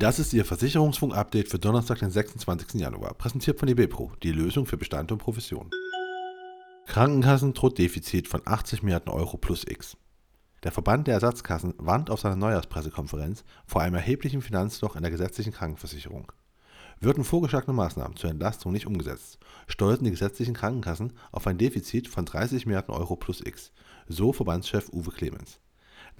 [0.00, 2.80] Das ist Ihr Versicherungsfunk-Update für Donnerstag, den 26.
[2.80, 5.70] Januar, präsentiert von eBepro, die Lösung für Bestand und Provision.
[6.86, 9.96] Krankenkassen droht Defizit von 80 Milliarden Euro plus X.
[10.64, 15.52] Der Verband der Ersatzkassen warnt auf seiner Neujahrspressekonferenz vor einem erheblichen Finanzloch in der gesetzlichen
[15.52, 16.32] Krankenversicherung.
[16.98, 19.38] Würden vorgeschlagene Maßnahmen zur Entlastung nicht umgesetzt,
[19.68, 23.70] steuerten die gesetzlichen Krankenkassen auf ein Defizit von 30 Milliarden Euro plus X,
[24.08, 25.60] so Verbandschef Uwe Clemens.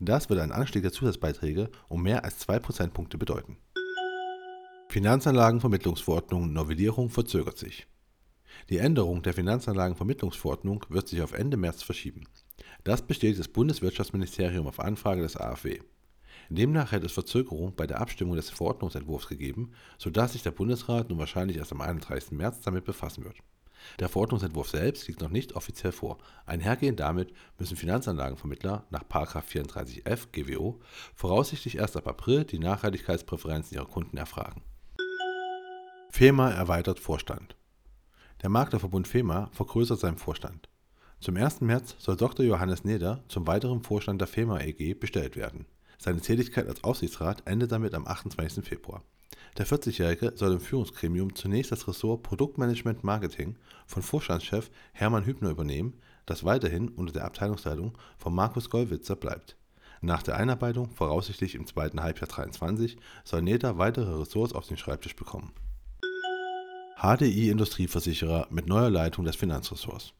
[0.00, 3.58] Das würde einen Anstieg der Zusatzbeiträge um mehr als 2 Prozentpunkte bedeuten.
[4.88, 7.86] Finanzanlagenvermittlungsverordnung Novellierung verzögert sich.
[8.70, 12.24] Die Änderung der Finanzanlagenvermittlungsverordnung wird sich auf Ende März verschieben.
[12.84, 15.80] Das bestätigt das Bundeswirtschaftsministerium auf Anfrage des AfW.
[16.50, 21.18] Demnach hätte es Verzögerung bei der Abstimmung des Verordnungsentwurfs gegeben, sodass sich der Bundesrat nun
[21.18, 22.32] wahrscheinlich erst am 31.
[22.32, 23.38] März damit befassen wird.
[23.98, 26.18] Der Verordnungsentwurf selbst liegt noch nicht offiziell vor.
[26.46, 30.80] Einhergehend damit müssen Finanzanlagenvermittler nach 34f GWO
[31.14, 34.62] voraussichtlich erst ab April die Nachhaltigkeitspräferenzen ihrer Kunden erfragen.
[36.10, 37.56] FEMA erweitert Vorstand.
[38.42, 40.68] Der Maklerverbund FEMA vergrößert seinen Vorstand.
[41.20, 41.62] Zum 1.
[41.62, 42.44] März soll Dr.
[42.44, 45.66] Johannes Neder zum weiteren Vorstand der FEMA EG bestellt werden.
[45.98, 48.62] Seine Tätigkeit als Aufsichtsrat endet damit am 28.
[48.62, 49.02] Februar.
[49.58, 55.94] Der 40-Jährige soll im Führungsgremium zunächst das Ressort Produktmanagement Marketing von Vorstandschef Hermann Hübner übernehmen,
[56.26, 59.56] das weiterhin unter der Abteilungsleitung von Markus Gollwitzer bleibt.
[60.00, 65.16] Nach der Einarbeitung, voraussichtlich im zweiten Halbjahr 2023, soll Neda weitere Ressorts auf den Schreibtisch
[65.16, 65.52] bekommen.
[67.00, 70.12] HDI Industrieversicherer mit neuer Leitung des Finanzressorts.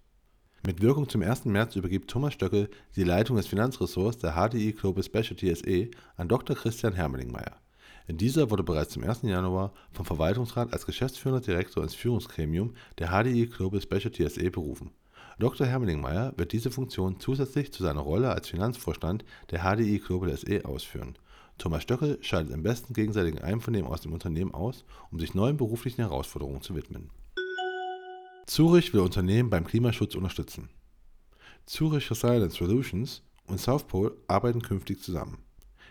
[0.67, 1.45] Mit Wirkung zum 1.
[1.45, 6.57] März übergibt Thomas Stöckel die Leitung des Finanzressorts der HDI Global Specialty SE an Dr.
[6.57, 7.61] Christian Hermelingmeier.
[8.09, 9.23] Dieser wurde bereits zum 1.
[9.23, 14.91] Januar vom Verwaltungsrat als geschäftsführender Direktor ins Führungsgremium der HDI Global Specialty SE berufen.
[15.39, 15.67] Dr.
[15.67, 21.17] Hermelingmeier wird diese Funktion zusätzlich zu seiner Rolle als Finanzvorstand der HDI Global SE ausführen.
[21.59, 26.03] Thomas Stöckel scheidet im besten gegenseitigen Einvernehmen aus dem Unternehmen aus, um sich neuen beruflichen
[26.03, 27.11] Herausforderungen zu widmen.
[28.47, 30.69] Zurich will Unternehmen beim Klimaschutz unterstützen.
[31.65, 35.44] Zurich Resilience Solutions und South Pole arbeiten künftig zusammen.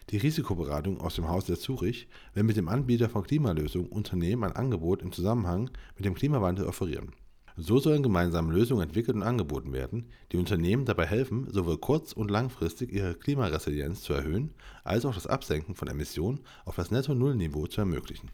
[0.10, 4.56] Die Risikoberatung aus dem Haus der Zurich will mit dem Anbieter von Klimalösungen Unternehmen ein
[4.56, 7.12] Angebot im Zusammenhang mit dem Klimawandel offerieren.
[7.56, 12.32] So sollen gemeinsame Lösungen entwickelt und angeboten werden, die Unternehmen dabei helfen, sowohl kurz- und
[12.32, 17.82] langfristig ihre Klimaresilienz zu erhöhen, als auch das Absenken von Emissionen auf das Netto-Null-Niveau zu
[17.82, 18.32] ermöglichen.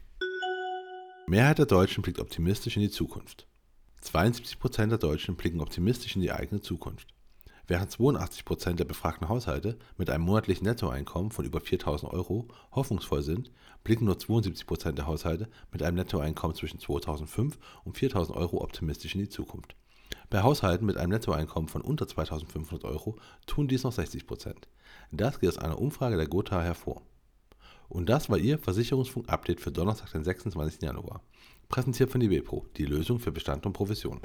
[1.26, 3.46] Mehrheit der Deutschen blickt optimistisch in die Zukunft.
[4.02, 7.14] 72% der Deutschen blicken optimistisch in die eigene Zukunft.
[7.66, 13.50] Während 82% der befragten Haushalte mit einem monatlichen Nettoeinkommen von über 4000 Euro hoffnungsvoll sind,
[13.84, 19.20] blicken nur 72% der Haushalte mit einem Nettoeinkommen zwischen 2005 und 4000 Euro optimistisch in
[19.20, 19.76] die Zukunft.
[20.30, 24.54] Bei Haushalten mit einem Nettoeinkommen von unter 2500 Euro tun dies noch 60%
[25.10, 27.02] Das geht aus einer Umfrage der Gotha hervor.
[27.88, 30.82] Und das war Ihr Versicherungsfunk-Update für Donnerstag, den 26.
[30.82, 31.22] Januar.
[31.68, 34.20] Präsentiert von IBPRO, die Lösung für Bestand und Provision.